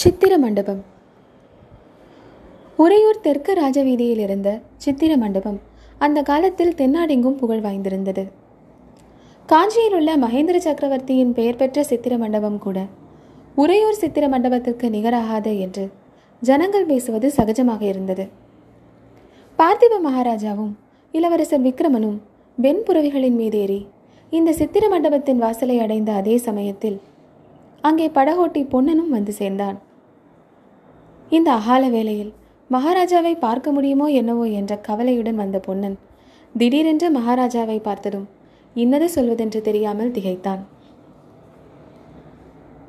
[0.00, 0.80] சித்திர மண்டபம்.
[2.82, 4.48] உறையூர் தெற்கு ராஜவீதியில் இருந்த
[4.84, 5.56] சித்திர மண்டபம்
[6.04, 8.24] அந்த காலத்தில் தென்னாடெங்கும் புகழ் வாய்ந்திருந்தது.
[9.52, 12.78] காஞ்சியில் உள்ள மகேந்திர சக்கரவர்த்தியின் பெயர் பெற்ற சித்திர மண்டபம் கூட
[13.62, 15.86] உறையூர் சித்திர மண்டபத்திற்கு நிகராகாது என்று
[16.42, 18.26] ஜனங்கள் பேசுவது சகஜமாக இருந்தது.
[19.58, 20.72] பார்த்திப மகாராஜாவும்
[21.14, 22.18] இளவரசர் விக்ரமனும்
[22.58, 23.80] வெண்புறவிகளின் மீதேறி
[24.32, 26.98] இந்த சித்திர மண்டபத்தின் வாசலை அடைந்த அதே சமயத்தில்
[27.88, 29.76] அங்கே படகோட்டி பொன்னனும் வந்து சேர்ந்தான்.
[31.30, 32.32] இந்த அகால வேளையில்
[32.70, 35.98] மகாராஜாவை பார்க்க முடியுமோ என்னவோ என்ற கவலையுடன் வந்த பொன்னன்
[36.58, 38.28] திடீரென்று மகாராஜாவை பார்த்ததும்
[38.74, 40.66] இன்னது சொல்வதென்று தெரியாமல் திகைத்தான்.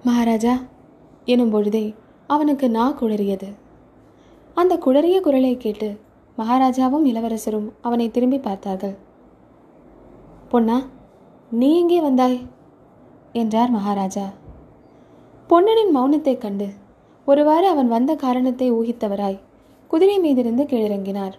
[0.03, 0.61] மகாராஜா
[1.25, 1.93] எனும் பொழுதே
[2.27, 3.53] அவனுக்கு நா குளறியது
[4.53, 5.99] அந்த குளறிய குரலை கேட்டு
[6.37, 8.95] மகாராஜாவும் இளவரசரும் அவனை திரும்பி பார்த்தார்கள்.
[10.49, 10.83] பொன்னா
[11.51, 12.39] நீ எங்கே வந்தாய்?
[13.33, 14.25] என்றார் மகாராஜா.
[15.49, 16.69] பொன்னனின் மௌனத்தைக் கண்டு
[17.29, 19.39] ஒருவாறு அவன் வந்த காரணத்தை ஊகித்தவராய்
[19.91, 21.35] குதிரை மீதிருந்து கீழிறங்கினார்.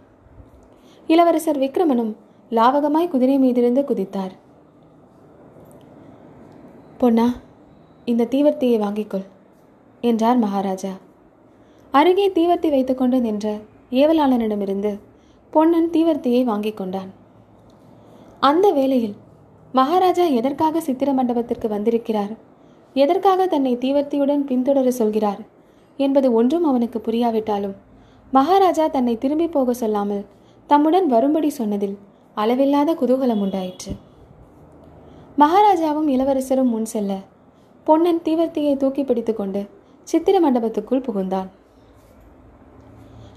[1.06, 2.12] இளவரசர் விக்ரமனும்
[2.50, 4.32] லாவகமாய் குதிரை மீதிருந்து குதித்தார்.
[6.98, 7.26] பொன்னா
[8.04, 9.26] இந்த தீவர்த்தியை வாங்கிக்கொள்
[10.00, 10.92] என்றார் மகாராஜா.
[11.94, 13.46] அருகே தீவர்த்தி வைத்துக்கொண்டு நின்ற
[14.00, 14.92] ஏவலாளனிடமிருந்து
[15.50, 17.10] பொன்னன் தீவர்த்தியை வாங்கிக் கொண்டான்.
[18.48, 19.16] அந்த வேளையில்
[19.72, 22.34] மகாராஜா எதற்காக சித்திர மண்டபத்திற்கு வந்திருக்கிறார்?
[22.94, 25.40] எதற்காக தன்னை தீவர்த்தியுடன் பின்தொடர சொல்கிறார்?
[26.06, 27.74] என்பது ஒன்றும் அவனுக்கு புரியாவிட்டாலும்.
[28.32, 30.26] மகாராஜா தன்னை திரும்பி போக சொல்லாமல்
[30.70, 31.96] தம்முடன் வரும்படி சொன்னதில்
[32.36, 33.92] அளவில்லாத குதூகலம் உண்டாயிற்று.
[35.42, 37.12] மகாராஜாவும் இளவரசரும் முன் செல்ல
[37.86, 39.60] பொன்னன் தீவர்த்தியை தூக்கி பிடித்துக்கொண்டு
[40.08, 41.48] சித்திர மண்டபத்துக்குள் புகுந்தான்.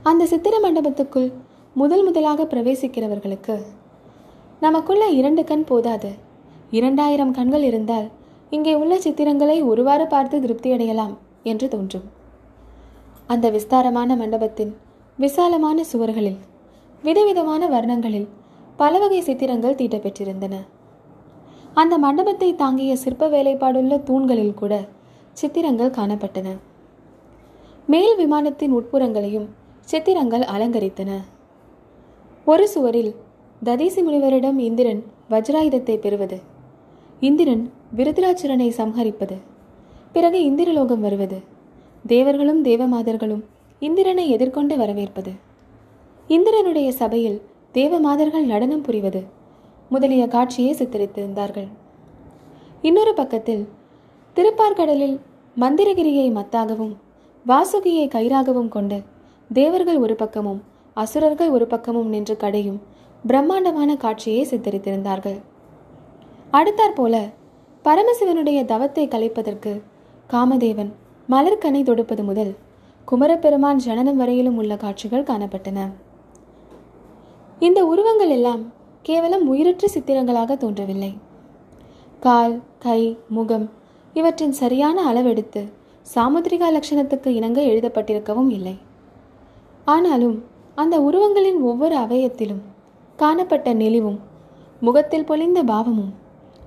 [0.10, 1.30] அந்த சித்திர மண்டபத்துக்குள்
[1.76, 3.56] முதல் முதலாக பிரவேசிக்கிறவர்களுக்கு
[4.66, 6.12] நமக்குள்ள இரண்டு கண் போதாது.
[6.78, 8.08] இரண்டாயிரம் கண்கள் இருந்தால்
[8.56, 11.14] இங்கே உள்ள சித்திரங்களை ஒருவாறு பார்த்து திருப்தியடையலாம்
[11.52, 12.06] என்று தோன்றும்.
[13.34, 14.72] அந்த விஸ்தாரமான மண்டபத்தின்
[15.18, 16.40] விசாலமான சுவர்களில்
[17.04, 18.28] விதவிதமான வர்ணங்களில்
[18.76, 20.56] பல வகை சித்திரங்கள் தீட்டப்பெற்றிருந்தன.
[21.74, 24.74] அந்த மண்டபத்தை தாங்கிய சிற்ப வேலைப்பாடுள்ள தூண்களில் கூட
[25.34, 26.48] சித்திரங்கள் காணப்பட்டன.
[27.86, 29.48] மேல் விமானத்தின் உட்புறங்களையும்
[29.82, 31.12] சித்திரங்கள் அலங்கரித்தன.
[32.48, 33.12] ஒரு சுவரில்
[33.64, 36.40] ததீசி முனிவரிடம் இந்திரன் வஜ்ராயுதத்தை பெறுவது
[37.20, 37.64] இந்திரன்
[37.96, 39.38] விருதுராச்சுரனை சம்ஹரிப்பது
[40.12, 41.38] பிறகு இந்திரலோகம் வருவது
[42.06, 43.44] தேவர்களும் தேவமாதர்களும்
[43.80, 45.32] இந்திரனை எதிர்கொண்டு வரவேற்பது.
[46.28, 47.42] இந்திரனுடைய சபையில்
[47.74, 49.22] தேவமாதர்கள் நடனம் புரிவது
[49.90, 51.68] முதலிய காட்சியை சித்தரித்திருந்தார்கள்.
[52.82, 53.68] இன்னொரு பக்கத்தில்
[54.36, 55.20] திருப்பார்கடலில்
[55.58, 56.94] மந்திரகிரியை மத்தாகவும்
[57.46, 58.98] வாசுகியை கயிறாகவும் கொண்டு
[59.50, 60.62] தேவர்கள் ஒரு பக்கமும்
[60.94, 62.82] அசுரர்கள் ஒரு பக்கமும் நின்று கடையும்
[63.28, 65.40] பிரம்மாண்டமான காட்சியை சித்தரித்திருந்தார்கள்.
[66.52, 67.30] அடுத்தாற் போல
[67.86, 69.82] பரமசிவனுடைய தவத்தை கலைப்பதற்கு
[70.30, 70.92] காமதேவன்
[71.30, 72.56] மலர்கனை தொடுப்பது முதல்
[73.08, 75.80] குமரப்பெருமான் ஜனனம் வரையிலும் உள்ள காட்சிகள் காணப்பட்டன.
[77.60, 81.18] இந்த உருவங்கள் எல்லாம் கேவலம் உயிரற்ற சித்திரங்களாக தோன்றவில்லை.
[82.20, 83.70] கால் கை முகம்
[84.14, 85.62] இவற்றின் சரியான அளவெடுத்து
[86.16, 88.76] சாமுத்திரிகா லட்சணத்துக்கு இணங்க எழுதப்பட்டிருக்கவும் இல்லை.
[89.86, 90.44] ஆனாலும்
[90.76, 92.62] அந்த உருவங்களின் ஒவ்வொரு அவயத்திலும்
[93.16, 94.20] காணப்பட்ட நெளிவும்
[94.80, 96.14] முகத்தில் பொழிந்த பாவமும்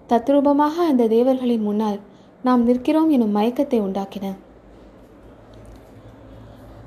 [0.08, 2.00] தத்ரூபமாக அந்த தேவர்களின் முன்னால்
[2.42, 4.26] நாம் நிற்கிறோம் எனும் மயக்கத்தை உண்டாக்கின.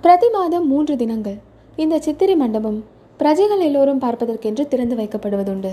[0.03, 1.37] பிரதி மாதம் மூன்று தினங்கள்.
[1.75, 2.77] இந்த சித்திரை மண்டபம்
[3.17, 5.71] பிரஜைகள் எல்லோரும் பார்ப்பதற்கென்று திறந்து வைக்கப்படுவதுண்டு.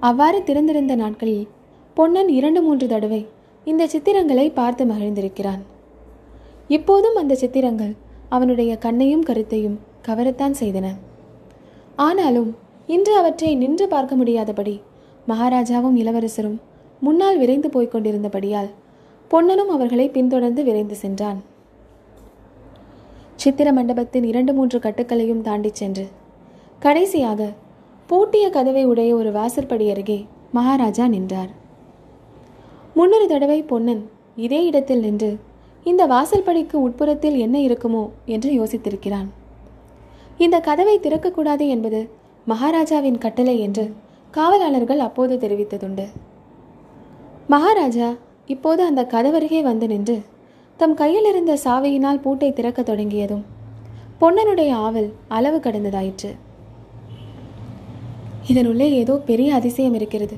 [0.00, 1.46] அவ்வாறு திறந்திருந்த நாட்களில்
[1.94, 3.26] பொன்னன் இரண்டு மூன்று தடவை
[3.64, 5.62] இந்த சித்திரங்களை பார்த்து மகிழ்ந்திருக்கிறான்.
[6.68, 7.94] இப்போதும் அந்த சித்திரங்கள்
[8.28, 10.86] அவனுடைய கண்ணையும் கருத்தையும் கவரத்தான் செய்தன.
[11.96, 12.56] ஆனாலும்
[12.86, 14.80] இன்று அவற்றை நின்று பார்க்க முடியாதபடி
[15.28, 16.60] மகாராஜாவும் இளவரசரும்
[17.00, 18.72] முன்னால் விரைந்து போய்க் கொண்டிருந்தபடியால்
[19.28, 21.54] பொன்னனும் அவர்களை பின்தொடர்ந்து விரைந்து சென்றான்.
[23.46, 26.08] சித்திர மண்டபத்தின் இரண்டு மூன்று கட்டுக்களையும் தாண்டிச் சென்று
[26.78, 27.52] கடைசியாக
[28.06, 30.16] பூட்டிய கதவை உடைய ஒரு வாசற்படி அருகே
[30.52, 31.50] மகாராஜா நின்றார்.
[32.94, 34.02] முன்னொரு தடவை பொன்னன்
[34.36, 35.30] இதே இடத்தில் நின்று
[35.84, 39.28] இந்த வாசல்படிக்கு உட்புறத்தில் என்ன இருக்குமோ என்று யோசித்திருக்கிறான்.
[40.38, 42.10] இந்த கதவை திறக்கக்கூடாது என்பது
[42.46, 43.92] மகாராஜாவின் கட்டளை என்று
[44.34, 46.06] காவலாளர்கள் அப்போது தெரிவித்ததுண்டு.
[47.46, 48.14] மகாராஜா
[48.46, 50.16] இப்போது அந்த கதவருகே வந்து நின்று
[50.80, 53.44] தம் கையில் இருந்த சாவையினால் பூட்டை திறக்க தொடங்கியதும்
[54.20, 56.30] பொன்னனுடைய ஆவல் அளவு கடந்ததாயிற்று.
[58.46, 60.36] இதனுள்ளே ஏதோ பெரிய அதிசயம் இருக்கிறது.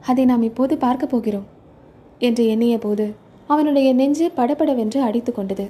[0.00, 1.46] அதை நாம் இப்போது பார்க்க போகிறோம்
[2.18, 3.06] என்று எண்ணிய போது
[3.46, 5.66] அவனுடைய நெஞ்சு படபடவென்று அடித்து கொண்டது.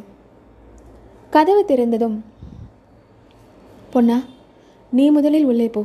[1.31, 2.19] கதவு திறந்ததும்
[3.91, 4.19] பொன்னா
[4.91, 5.85] நீ முதலில் உள்ளே போ.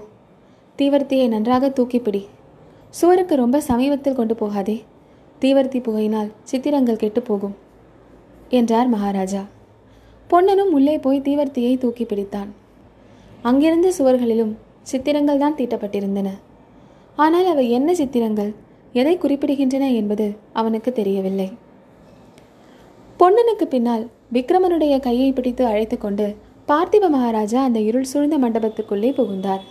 [0.79, 2.21] தீவர்த்தியை நன்றாக தூக்கிப்பிடி
[2.89, 4.77] சுவருக்கு ரொம்ப சமீபத்தில் கொண்டு போகாதே.
[5.41, 7.55] தீவர்த்தி புகையினால் சித்திரங்கள் கெட்டு போகும்.
[8.49, 9.45] என்றார் மகாராஜா.
[10.27, 12.47] பொன்னனும் உள்ளே போய் தீவர்த்தியை தூக்கி பிடித்தான்.
[13.41, 16.29] அங்கிருந்த சுவர்களிலும் சித்திரங்கள் தான் தீட்டப்பட்டிருந்தன.
[17.15, 18.55] ஆனால் அவை என்ன சித்திரங்கள்?
[18.93, 21.51] எதை குறிப்பிடுகின்றன என்பது அவனுக்கு தெரியவில்லை.
[23.19, 26.35] பொன்னனுக்கு பின்னால் விக்ரமனுடைய கையை பிடித்து அழைத்து கொண்டு
[26.67, 29.63] பார்த்திப மகாராஜா அந்த இருள் சூழ்ந்த மண்டபத்துக்குள்ளே புகுந்தார்.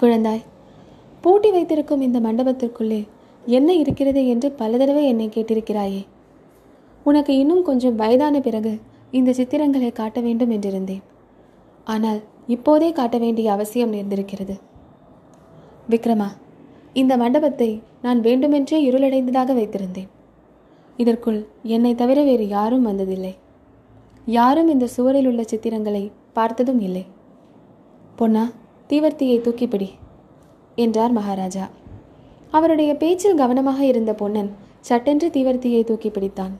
[0.00, 0.42] குழந்தாய்
[1.20, 3.06] பூட்டி வைத்திருக்கும் இந்த மண்டபத்திற்குள்ளே
[3.46, 6.06] என்ன இருக்கிறது என்று பல தடவை என்னை கேட்டிருக்கிறாயே.
[7.04, 8.80] உனக்கு இன்னும் கொஞ்சம் வயதான பிறகு
[9.10, 11.02] இந்த சித்திரங்களை காட்ட வேண்டும் என்றிருந்தேன்.
[11.84, 14.60] ஆனால் இப்போதே காட்ட வேண்டிய அவசியம் நேர்ந்திருக்கிறது.
[15.90, 16.28] விக்ரமா
[16.92, 20.08] இந்த மண்டபத்தை நான் வேண்டுமென்றே இருளடைந்ததாக வைத்திருந்தேன்.
[20.96, 23.34] இதற்குள் என்னை தவிர வேறு யாரும் வந்ததில்லை.
[24.24, 27.06] யாரும் இந்த சுவரில் உள்ள சித்திரங்களை பார்த்ததும் இல்லை.
[28.16, 28.52] பொன்னா
[28.88, 29.88] தீவர்த்தியை தூக்கிப்பிடி
[30.74, 31.70] என்றார் மகாராஜா.
[32.52, 34.50] அவருடைய பேச்சில் கவனமாக இருந்த பொன்னன்
[34.80, 36.54] சட்டென்று தீவர்த்தியை தூக்கி பிடித்தான்.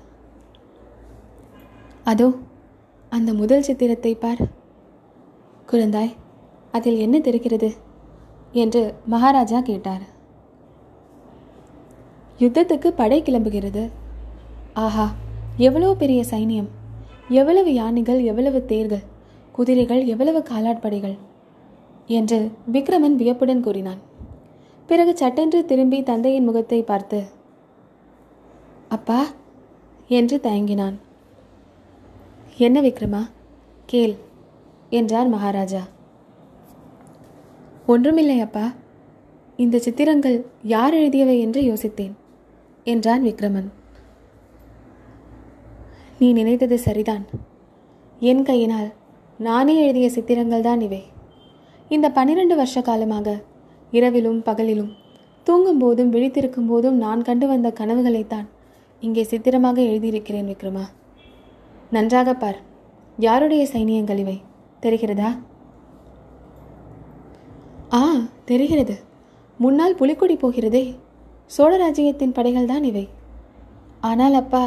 [2.05, 2.29] அதோ
[3.13, 4.43] அந்த முதல் சித்திரத்தை பார்.
[5.69, 6.13] குழந்தாய்
[6.75, 7.69] அதில் என்ன தெரிகிறது?
[8.53, 10.05] என்று மகாராஜா கேட்டார்.
[12.41, 13.83] யுத்தத்துக்கு படை கிளம்புகிறது.
[14.77, 15.07] ஆஹா
[15.59, 16.71] எவ்வளவு பெரிய சைனியம்!
[17.41, 19.05] எவ்வளவு யானைகள் எவ்வளவு தேர்கள்
[19.55, 21.17] குதிரைகள் எவ்வளவு காலாட்படைகள்!
[22.11, 22.39] என்று
[22.73, 24.01] விக்ரமன் வியப்புடன் கூறினான்.
[24.87, 27.21] பிறகு சட்டென்று திரும்பி தந்தையின் முகத்தை பார்த்து
[28.89, 29.21] அப்பா
[30.09, 30.97] என்று தயங்கினான்.
[32.57, 33.21] என்ன விக்ரமா?
[33.87, 34.15] கேள்
[34.91, 35.83] என்றார் மகாராஜா.
[37.87, 38.65] ஒன்றுமில்லை அப்பா.
[39.57, 42.13] இந்த சித்திரங்கள் யார் எழுதியவை என்று யோசித்தேன்
[42.85, 43.71] என்றான் விக்ரமன்.
[46.19, 47.25] நீ நினைத்தது சரிதான்.
[48.21, 48.91] என் கையினால்
[49.39, 51.03] நானே எழுதிய சித்திரங்கள் தான் இவை.
[51.89, 53.29] இந்த பன்னிரண்டு வருஷ காலமாக
[53.93, 54.93] இரவிலும் பகலிலும்.
[55.47, 58.47] தூங்கும் போதும் விழித்திருக்கும் போதும் நான் கண்டு வந்த கனவுகளைத்தான்
[59.01, 60.85] இங்கே சித்திரமாக எழுதியிருக்கிறேன் விக்ரமா.
[61.91, 62.59] நன்றாக பார்.
[63.19, 64.37] யாருடைய சைனியங்கள் இவை?
[64.83, 65.31] தெரிகிறதா?
[67.93, 68.03] ஆ
[68.45, 68.95] தெரிகிறது.
[69.59, 70.85] முன்னால் புலிக்கொடி போகிறதே.
[71.57, 73.09] சோழராஜ்யத்தின் படைகள் தான் இவை.
[74.01, 74.65] ஆனால் அப்பா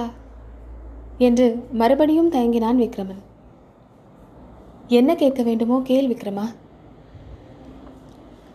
[1.18, 3.24] என்று மறுபடியும் தயங்கினான் விக்ரமன்.
[4.88, 6.45] என்ன கேட்க வேண்டுமோ கேள் விக்ரமா.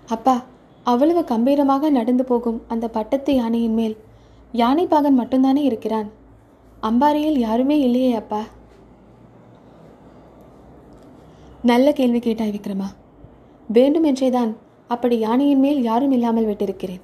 [0.08, 0.36] அப்பா
[0.82, 3.96] அவ்வளவு கம்பீரமாக நடந்து போகும் அந்த பட்டத்து யானையின் மேல்
[4.52, 6.10] யானை பாகன் மட்டும்தானே இருக்கிறான்?
[6.82, 8.42] அம்பாரியில் யாருமே இல்லையே அப்பா.
[11.62, 12.88] நல்ல கேள்வி கேட்டாய் விக்ரமா.
[13.72, 14.56] வேண்டுமென்றேதான்
[14.88, 17.00] அப்படி யானையின் மேல் யாரும் இல்லாமல் விட்டிருக்கிறேன்.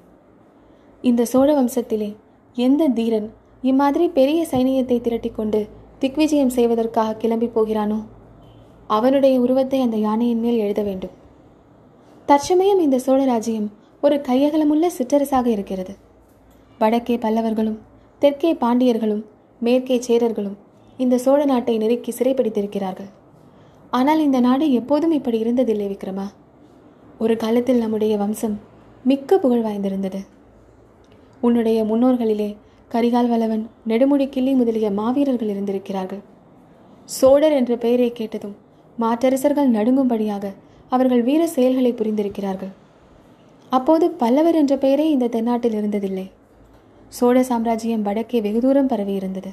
[1.02, 2.16] இந்த சோழ வம்சத்திலே
[2.56, 3.32] எந்த தீரன்
[3.62, 5.68] இம்மாதிரி பெரிய சைனியத்தை திரட்டிக்கொண்டு
[5.98, 8.04] திக்விஜயம் செய்வதற்காக கிளம்பி போகிறானோ?
[8.86, 11.10] அவனுடைய உருவத்தை அந்த யானையின் மேல் எழுத வேண்டும்.
[12.28, 13.66] தற்சமயம் இந்த சோழராஜ்யம்
[14.00, 15.92] ஒரு கையகலமுள்ள சிற்றரசாக இருக்கிறது.
[16.78, 17.76] வடக்கே பல்லவர்களும்
[18.18, 19.22] தெற்கே பாண்டியர்களும்
[19.60, 20.56] மேற்கே சேரர்களும்
[20.96, 23.10] இந்த சோழ நாட்டை நெருக்கி சிறைப்பிடித்திருக்கிறார்கள்.
[23.90, 26.26] ஆனால் இந்த நாடு எப்போதும் இப்படி இருந்ததில்லை விக்ரமா.
[27.18, 28.56] ஒரு காலத்தில் நம்முடைய வம்சம்
[29.04, 30.20] மிக்க புகழ் வாய்ந்திருந்தது.
[31.40, 32.50] உன்னுடைய முன்னோர்களிலே
[32.90, 36.22] கரிகால் வளவன் நெடுமுடி கிள்ளி முதலிய மாவீரர்கள் இருந்திருக்கிறார்கள்.
[37.04, 38.56] சோழர் என்ற பெயரை கேட்டதும்
[38.96, 40.46] மாற்றரசர்கள் நடுங்கும்படியாக
[40.88, 42.72] அவர்கள் வீர செயல்களை புரிந்திருக்கிறார்கள்.
[43.70, 46.30] அப்போது பல்லவர் என்ற பெயரே இந்த தென்னாட்டில் இருந்ததில்லை.
[47.08, 49.50] சோழ சாம்ராஜ்யம் வடக்கே வெகு தூரம் பரவி இருந்தது.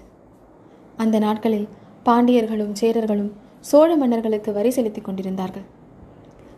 [0.98, 1.68] அந்த நாட்களில்
[2.06, 5.66] பாண்டியர்களும் சேரர்களும் சோழ மன்னர்களுக்கு வரி செலுத்திக் கொண்டிருந்தார்கள்.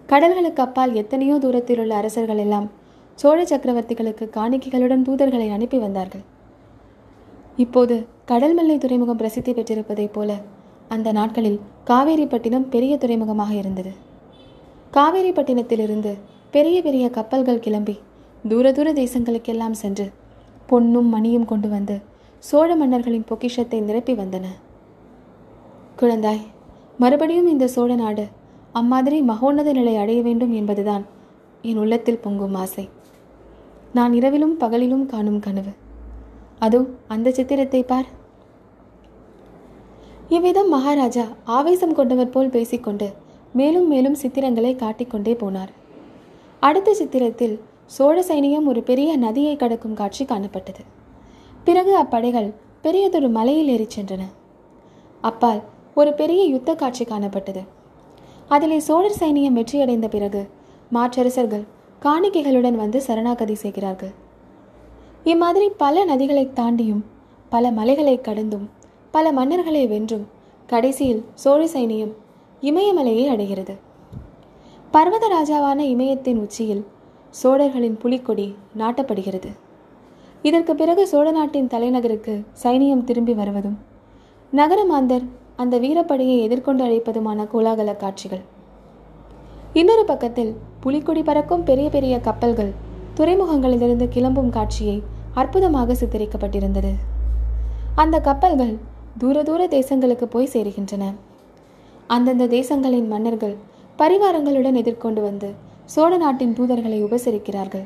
[0.08, 2.72] கடல்களுக்கு அப்பால் எத்தனையோ தூரத்தில் உள்ள அரசர்கள் எல்லாம்
[3.16, 6.24] சோழ சக்கரவர்த்திகளுக்கு காணிக்கைகளுடன் தூதர்களை அனுப்பி வந்தார்கள்.
[7.56, 7.96] இப்போது
[8.28, 10.38] கடல்மல்லை துறைமுகம் பிரசித்தி பெற்றிருப்பதைப் போல
[10.88, 14.05] அந்த நாட்களில் காவேரிப்பட்டினம் பெரிய துறைமுகமாக இருந்தது.
[14.96, 16.12] காவேரிப்பட்டினத்திலிருந்து
[16.52, 17.96] பெரிய பெரிய கப்பல்கள் கிளம்பி
[18.44, 20.06] தூர தூர தேசங்களுக்கெல்லாம் சென்று
[20.70, 21.96] பொன்னும் மணியும் கொண்டு வந்து
[22.44, 24.46] சோழ மன்னர்களின் பொக்கிஷத்தை நிரப்பி வந்தன.
[26.00, 26.44] குழந்தாய்
[26.98, 28.26] மறுபடியும் இந்த சோழ நாடு
[28.72, 31.04] அம்மாதிரி மகோன்னத நிலை அடைய வேண்டும் என்பதுதான்
[31.62, 32.86] என் உள்ளத்தில் பொங்கும் ஆசை.
[33.94, 35.74] நான் இரவிலும் பகலிலும் காணும் கனவு.
[36.60, 38.10] அதோ அந்த சித்திரத்தை பார்.
[40.30, 43.08] இவ்விதம் மகாராஜா ஆவேசம் கொண்டவர் போல் பேசிக்கொண்டு
[43.60, 45.72] மேலும் மேலும் சித்திரங்களை காட்டிக்கொண்டே போனார்.
[46.60, 50.84] அடுத்த சித்திரத்தில் சோழ சைனியம் ஒரு பெரிய நதியை கடக்கும் காட்சி காணப்பட்டது.
[51.64, 52.50] பிறகு அப்படைகள்
[52.82, 54.24] பெரியதொரு மலையில் ஏறிச் சென்றன.
[55.22, 55.62] அப்பால்
[55.96, 57.64] ஒரு பெரிய யுத்த காட்சி காணப்பட்டது.
[58.48, 60.42] அதிலே சோழர் சைனியம் வெற்றியடைந்த பிறகு
[60.90, 61.66] மாற்றரசர்கள்
[62.02, 64.14] காணிக்கைகளுடன் வந்து சரணாகதி செய்கிறார்கள்.
[65.24, 67.04] இம்மாதிரி பல நதிகளை தாண்டியும்
[67.50, 68.70] பல மலைகளை கடந்தும்
[69.12, 70.28] பல மன்னர்களை வென்றும்
[70.68, 72.14] கடைசியில் சோழ சைனியம்
[72.70, 73.76] இமயமலையை அடைகிறது.
[74.94, 76.84] பர்வத ராஜாவான இமயத்தின் உச்சியில்
[77.30, 79.50] சோழர்களின் புலிக்கொடி நாட்டப்படுகிறது.
[80.42, 83.78] இதற்கு பிறகு சோழ நாட்டின் தலைநகருக்கு சைனியம் திரும்பி வருவதும்
[84.54, 88.44] நகரமாந்தர் அந்த வீரப்படையை எதிர்கொண்டு அழைப்பதுமான கோலாகல காட்சிகள்.
[89.74, 92.74] இன்னொரு பக்கத்தில் புலிக்கொடி பறக்கும் பெரிய பெரிய கப்பல்கள்
[93.18, 94.98] துறைமுகங்களிலிருந்து கிளம்பும் காட்சியை
[95.34, 96.92] அற்புதமாக சித்தரிக்கப்பட்டிருந்தது.
[97.96, 98.78] அந்த கப்பல்கள்
[99.18, 101.04] தூர தூர தேசங்களுக்கு போய் சேருகின்றன.
[102.08, 103.56] அந்தந்த தேசங்களின் மன்னர்கள்
[103.98, 105.54] பரிவாரங்களுடன் எதிர்கொண்டு வந்து
[105.86, 107.86] சோழ நாட்டின் தூதர்களை உபசரிக்கிறார்கள்.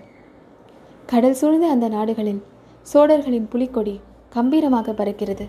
[1.06, 2.44] கடல் சூழ்ந்த அந்த நாடுகளில்
[2.82, 4.00] சோழர்களின் புலிக்கொடி
[4.30, 5.48] கம்பீரமாக பறக்கிறது.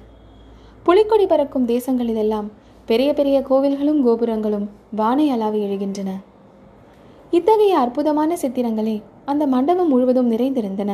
[0.82, 2.48] புலிக்கொடி பறக்கும் தேசங்களிலெல்லாம்
[2.86, 6.10] பெரிய பெரிய கோவில்களும் கோபுரங்களும் வானை அளாவி எழுகின்றன.
[7.30, 10.92] இத்தகைய அற்புதமான சித்திரங்களே அந்த மண்டபம் முழுவதும் நிறைந்திருந்தன.